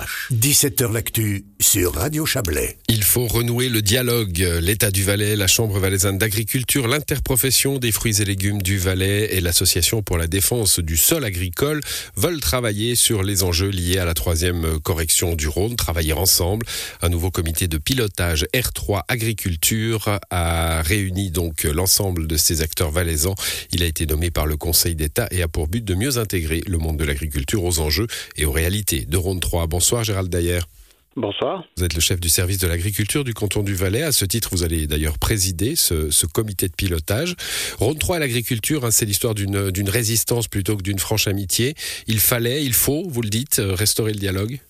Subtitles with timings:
[0.00, 0.19] пляж.
[0.32, 2.78] 17h L'actu sur Radio Chablais.
[2.88, 4.46] Il faut renouer le dialogue.
[4.62, 9.40] L'État du Valais, la Chambre valaisanne d'agriculture, l'interprofession des fruits et légumes du Valais et
[9.40, 11.80] l'Association pour la défense du sol agricole
[12.16, 16.64] veulent travailler sur les enjeux liés à la troisième correction du Rhône, travailler ensemble.
[17.02, 23.34] Un nouveau comité de pilotage R3 Agriculture a réuni donc l'ensemble de ces acteurs valaisans.
[23.72, 26.62] Il a été nommé par le Conseil d'État et a pour but de mieux intégrer
[26.68, 28.06] le monde de l'agriculture aux enjeux
[28.36, 29.66] et aux réalités de Rhône 3.
[29.66, 30.60] Bonsoir Gérald Dayer.
[31.16, 31.64] Bonsoir.
[31.76, 34.02] Vous êtes le chef du service de l'agriculture du canton du Valais.
[34.02, 37.34] À ce titre, vous allez d'ailleurs présider ce, comité de pilotage.
[37.78, 41.74] Rhône 3 à l'agriculture, hein, c'est l'histoire d'une résistance plutôt que d'une franche amitié.
[42.06, 44.60] Il fallait, il faut, vous le dites, euh, restaurer le dialogue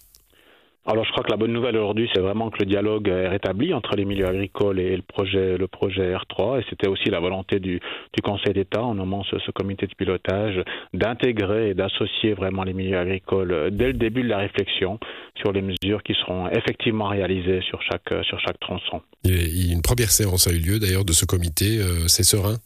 [0.86, 3.74] alors je crois que la bonne nouvelle aujourd'hui, c'est vraiment que le dialogue est rétabli
[3.74, 6.60] entre les milieux agricoles et le projet, le projet R3.
[6.60, 7.80] Et c'était aussi la volonté du,
[8.22, 10.62] Conseil d'État, en nommant ce, comité de pilotage,
[10.94, 14.98] d'intégrer et d'associer vraiment les milieux agricoles dès le début de la réflexion
[15.36, 19.00] sur les mesures qui seront effectivement réalisées sur chaque, sur chaque tronçon.
[19.24, 21.78] Une première séance a eu lieu d'ailleurs de ce comité.
[21.78, 22.56] Euh, c'est serein?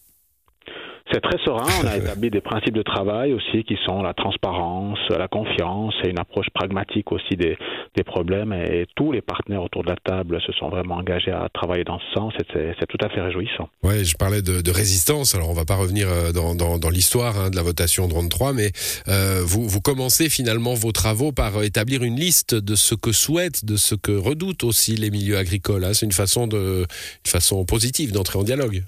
[1.14, 1.66] C'est très serein.
[1.82, 6.08] On a établi des principes de travail aussi qui sont la transparence, la confiance et
[6.08, 7.56] une approche pragmatique aussi des,
[7.96, 8.52] des problèmes.
[8.52, 11.98] Et, tous les partenaires autour de la table se sont vraiment engagés à travailler dans
[11.98, 12.32] ce sens.
[12.52, 13.68] C'est tout à fait réjouissant.
[13.82, 15.34] Ouais, je parlais de, de, résistance.
[15.34, 18.28] Alors on va pas revenir euh, dans, dans, dans l'histoire hein, de la votation de
[18.28, 18.70] 3, mais
[19.08, 23.64] euh, vous, vous commencez finalement vos travaux par établir une liste de ce que souhaitent,
[23.64, 25.84] de ce que redoutent aussi les milieux agricoles.
[25.84, 25.94] Hein.
[25.94, 28.84] C'est une façon de, une façon positive d'entrer en dialogue.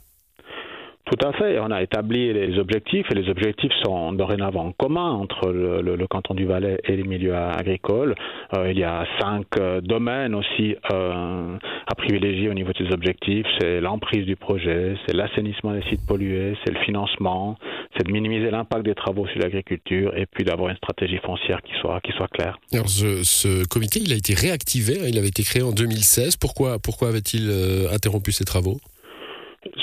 [1.07, 1.61] Tout à fait.
[1.61, 6.35] On a établi les objectifs et les objectifs sont dorénavant communs entre le, le, canton
[6.35, 8.17] du Valais et les milieux agricoles.
[8.57, 12.93] Euh, il y a cinq euh, domaines aussi euh, à privilégier au niveau de ces
[12.93, 13.47] objectifs.
[13.61, 17.57] C'est l'emprise du projet, c'est l'assainissement des sites pollués, c'est le financement,
[17.97, 21.73] c'est de minimiser l'impact des travaux sur l'agriculture et puis d'avoir une stratégie foncière qui
[21.81, 22.59] soit, qui soit claire.
[22.73, 25.07] Alors ce, comité, il a été réactivé, hein.
[25.09, 26.37] il avait été créé en 2016.
[26.37, 27.49] Pourquoi, pourquoi avait-il
[27.93, 28.79] interrompu ses travaux?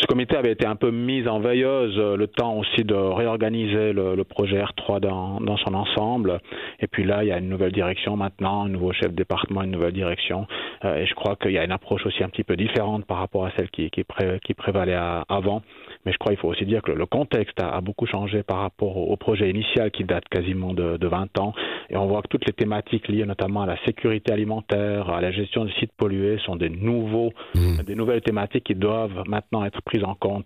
[0.03, 3.93] Ce comité avait été un peu mis en veilleuse, euh, le temps aussi de réorganiser
[3.93, 6.39] le, projet R3 dans, dans, son ensemble.
[6.81, 9.63] Et puis là, il y a une nouvelle direction maintenant, un nouveau chef de département,
[9.63, 10.45] une nouvelle direction.
[10.83, 13.17] Euh, et je crois qu'il y a une approche aussi un petit peu différente par
[13.17, 14.03] rapport à celle qui, qui,
[14.43, 14.97] qui prévalait
[15.29, 15.61] avant.
[16.05, 18.97] Mais je crois qu'il faut aussi dire que le contexte a, beaucoup changé par rapport
[18.97, 21.53] au, projet initial qui date quasiment de, de 20 ans.
[21.89, 25.31] Et on voit que toutes les thématiques liées notamment à la sécurité alimentaire, à la
[25.31, 27.83] gestion des sites pollués sont des nouveaux, mmh.
[27.83, 30.45] des nouvelles thématiques qui doivent maintenant être prises en compte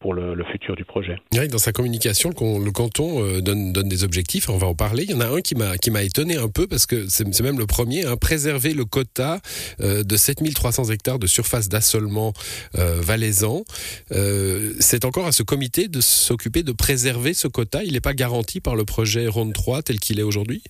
[0.00, 1.16] pour le, futur du projet.
[1.32, 5.04] Dans sa communication, le, canton euh, donne, donne, des objectifs, on va en parler.
[5.04, 7.40] Il y en a un qui m'a, qui m'a étonné un peu parce que c'est,
[7.40, 9.40] même le premier, hein, préserver le quota
[9.80, 12.32] euh, de 7300 hectares de surface d'assolement
[12.76, 13.64] euh, valaisan.
[14.12, 17.84] Euh, c'est encore à ce comité de s'occuper de préserver ce quota.
[17.84, 20.62] Il n'est pas garanti par le projet Ronde 3 tel qu'il est aujourd'hui?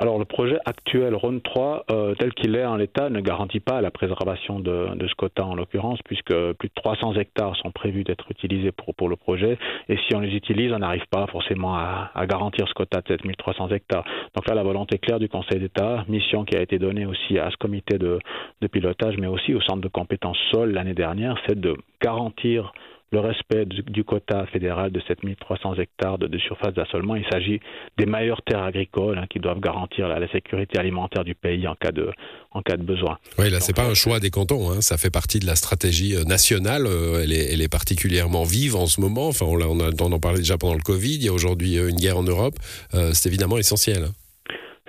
[0.00, 3.82] Alors le projet actuel Rhône 3, euh, tel qu'il est en l'état, ne garantit pas
[3.82, 8.30] la préservation de, ce quota en l'occurrence, puisque plus de 300 hectares sont prévus d'être
[8.30, 9.58] utilisés pour, pour le projet.
[9.90, 13.68] Et si on les utilise, on n'arrive pas forcément à, garantir ce quota de 7300
[13.68, 14.04] hectares.
[14.34, 17.50] Donc là, la volonté claire du Conseil d'État, mission qui a été donnée aussi à
[17.50, 18.18] ce comité de,
[18.62, 22.72] de pilotage, mais aussi au centre de compétences sol l'année dernière, c'est de garantir
[23.12, 27.16] le respect du, quota fédéral de 7300 hectares de, surface d'assolement.
[27.16, 27.60] Il s'agit
[27.98, 31.90] des meilleures terres agricoles hein, qui doivent garantir la, sécurité alimentaire du pays en cas
[31.90, 32.10] de,
[32.52, 33.18] en cas de besoin.
[33.38, 34.70] Oui, là, c'est pas un choix des cantons.
[34.70, 34.80] Hein.
[34.80, 36.86] Ça fait partie de la stratégie euh, nationale.
[36.86, 39.28] Euh, elle est, elle est particulièrement vive en ce moment.
[39.28, 41.16] Enfin, on, on, a, on en parlait déjà pendant le Covid.
[41.16, 42.54] Il y a aujourd'hui euh, une guerre en Europe.
[42.92, 44.06] c'est évidemment essentiel.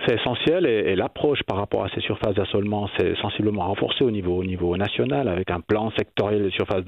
[0.06, 4.36] C'est essentiel et, l'approche par rapport à ces surfaces d'assolement s'est sensiblement renforcée au niveau,
[4.36, 6.84] au niveau national avec un plan sectoriel de surfaces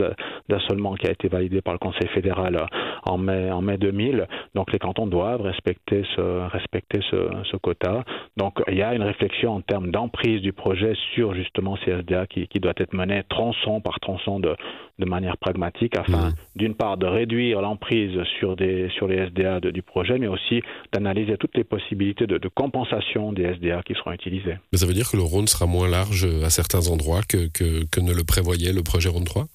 [0.48, 2.66] d'assolement qui a été validé par le Conseil fédéral euh,
[3.04, 4.26] en mai, en mai 2000.
[4.54, 8.04] Donc les cantons doivent respecter ce, respecter ce, ce quota.
[8.36, 12.26] Donc il y a une réflexion en termes d'emprise du projet sur justement ces SDA
[12.26, 14.56] qui, qui doit être menée tronçon par tronçon de,
[14.98, 16.34] de manière pragmatique afin mmh.
[16.56, 21.36] d'une part de réduire l'emprise sur, des, sur les SDA du projet mais aussi d'analyser
[21.36, 23.54] toutes les possibilités de, de compensation des
[23.86, 24.56] qui seront utilisés.
[24.72, 28.00] Mais ça veut dire que le Rhône sera moins large à certains endroits que, que,
[28.00, 29.46] ne le prévoyait le projet Rhône 3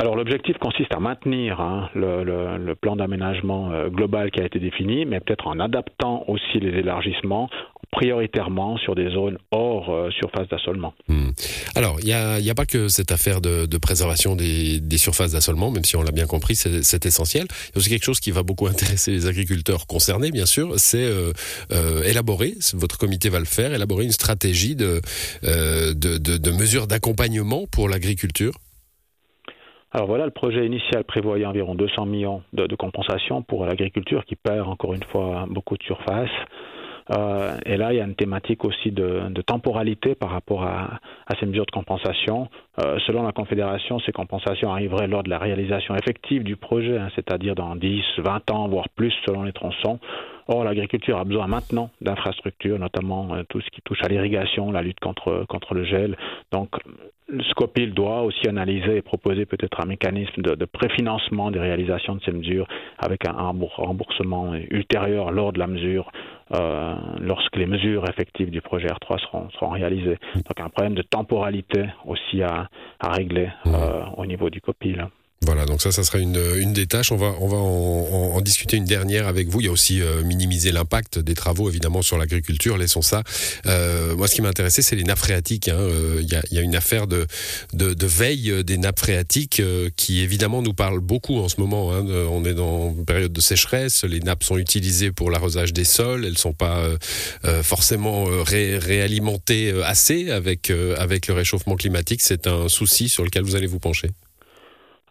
[0.00, 5.04] alors l'objectif consiste à maintenir hein, le, plan d'aménagement euh, global qui a été défini,
[5.04, 7.50] mais peut-être en adaptant aussi les élargissements
[7.92, 10.94] prioritairement sur des zones hors euh, surface d'assolement.
[11.08, 11.30] Hmm.
[11.74, 15.96] Alors, il n'y a, pas que cette affaire de, préservation des, surfaces d'assolement, même si
[15.96, 17.44] on l'a bien compris, c'est essentiel.
[17.50, 20.72] Il y a aussi quelque chose qui va beaucoup intéresser les agriculteurs concernés, bien sûr,
[20.78, 25.02] c'est euh, élaborer, votre comité va le faire, élaborer une stratégie de
[26.52, 28.54] mesures d'accompagnement pour l'agriculture.
[29.92, 34.36] Alors voilà, le projet initial prévoyait environ 200 millions de, de compensation pour l'agriculture qui
[34.36, 36.30] perd encore une fois beaucoup de surface.
[37.66, 41.00] et là, il y a une thématique aussi de, temporalité par rapport à,
[41.40, 42.48] ces mesures de compensation.
[43.06, 47.56] selon la Confédération, ces compensations arriveraient lors de la réalisation effective du projet, hein, c'est-à-dire
[47.56, 49.98] dans 10, 20 ans, voire plus selon les tronçons.
[50.52, 54.82] Or, l'agriculture a besoin maintenant d'infrastructures, notamment euh, tout ce qui touche à l'irrigation, la
[54.82, 56.16] lutte contre, contre le gel.
[56.50, 56.70] Donc,
[57.50, 62.32] Scopil doit aussi analyser et proposer peut-être un mécanisme de, préfinancement des réalisations de ces
[62.32, 62.66] mesures
[62.98, 66.10] avec un, remboursement ultérieur lors de la mesure,
[66.56, 70.18] euh, lorsque les mesures effectives du projet R3 seront, seront réalisées.
[70.34, 72.68] Donc un problème de temporalité aussi à,
[72.98, 75.06] à régler euh, au niveau du Copil.
[75.46, 77.12] Voilà, donc ça, ça sera une, une des tâches.
[77.12, 79.62] On va, on va en, en, discuter une dernière avec vous.
[79.62, 82.76] Il y a aussi euh, minimiser l'impact des travaux, évidemment, sur l'agriculture.
[82.76, 83.22] Laissons ça.
[83.64, 85.68] Euh, moi, ce qui m'a intéressé, c'est les nappes phréatiques.
[85.68, 85.78] Hein.
[85.78, 87.26] Euh, il, y a, y, a, une affaire de,
[87.72, 91.94] de, de veille des nappes phréatiques euh, qui, évidemment, nous parle beaucoup en ce moment.
[91.94, 92.04] Hein.
[92.30, 94.04] On est dans une période de sécheresse.
[94.04, 96.26] Les nappes sont utilisées pour l'arrosage des sols.
[96.26, 96.84] Elles sont pas
[97.62, 102.20] forcément ré, réalimentées assez avec, avec le réchauffement climatique.
[102.20, 104.10] C'est un souci sur lequel vous allez vous pencher.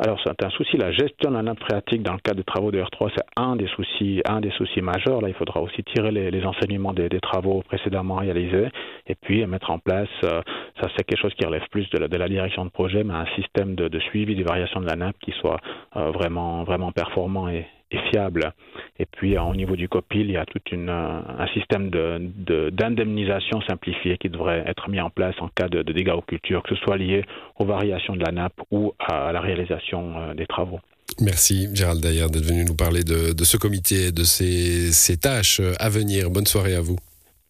[0.02, 2.72] Alors c'est un souci, la gestion de la nappe phréatique dans le cadre des travaux
[2.72, 5.22] de R3, c'est un des soucis, un des soucis majeurs.
[5.22, 8.70] Là, il faudra aussi tirer les, enseignements des, travaux précédemment réalisés
[9.08, 10.42] et puis mettre en place, euh,
[10.80, 13.14] ça c'est quelque chose qui relève plus de la, de la, direction de projet, mais
[13.14, 15.60] un système de, de, suivi des variations de la nappe qui soit
[15.98, 18.54] euh, vraiment, vraiment performant et, et fiable.
[19.00, 23.64] Et puis au niveau du COPIL, il y a tout une, un système d'indemnisation de,
[23.66, 26.82] simplifié qui devrait être mis en place en cas de, dégâts aux cultures, que ce
[26.82, 27.24] soit lié
[27.58, 30.80] aux variations de la nappe ou à la réalisation euh, des travaux.
[31.22, 35.90] Merci Gérald Dayer d'être venu nous parler de, ce comité, de ces, ces tâches à
[35.90, 36.30] venir.
[36.30, 36.98] Bonne soirée à vous.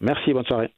[0.00, 0.70] Merci, bonne soirée.